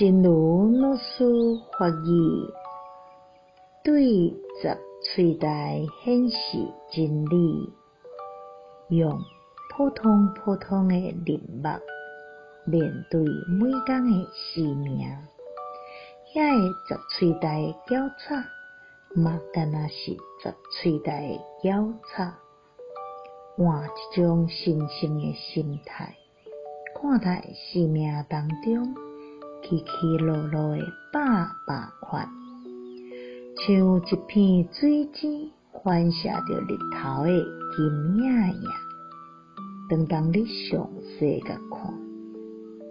[0.00, 1.26] 真如老师
[1.78, 2.48] 法语，
[3.84, 4.30] 对
[4.62, 6.36] 十喙台显示
[6.90, 7.70] 真理，
[8.88, 9.20] 用
[9.68, 11.68] 普通普通的面目
[12.64, 15.06] 面对每工的生命。
[16.32, 18.36] 遐个十喙台的检查，
[19.14, 22.38] 嘛敢那是十喙台的检查，
[23.58, 26.14] 换一种新鲜的心态，
[26.98, 29.09] 看待生命当中。
[29.70, 31.20] 起起落落的百
[31.64, 32.28] 百款，
[33.56, 35.52] 像一片水晶
[35.84, 37.30] 反射着日头的
[37.76, 38.64] 金影影。
[39.88, 41.94] 当当你详细甲看，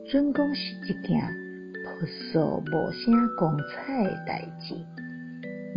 [0.10, 1.22] 准讲是一件
[1.84, 4.74] 朴素无啥光彩的代志，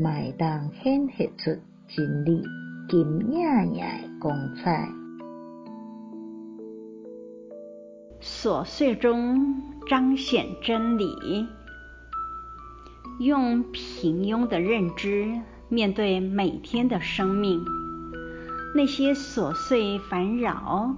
[0.00, 2.44] 嘛会当显现出真理
[2.88, 3.00] 金
[3.32, 4.88] 影影的光彩。
[8.42, 11.46] 琐碎中彰显真理，
[13.20, 17.64] 用平庸的认知面对每天的生命，
[18.74, 20.92] 那些琐碎烦扰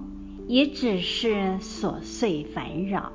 [0.47, 3.13] 也只是琐碎烦扰。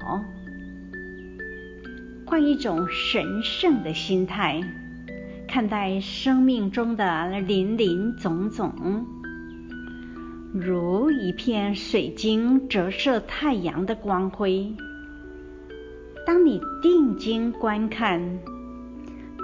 [2.25, 4.63] 换一种神圣的心态，
[5.49, 9.20] 看待生命中的林林总总。
[10.53, 14.75] 如一片水晶折射太阳的光辉，
[16.27, 18.41] 当你定睛观看，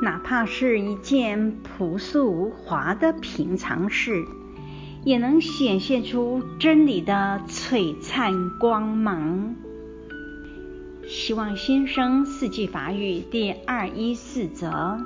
[0.02, 4.24] 哪怕是一件朴素无华的平常事，
[5.04, 9.54] 也能显现出真理的璀璨光芒。
[11.06, 14.98] 希望新生四季法语第二一四则。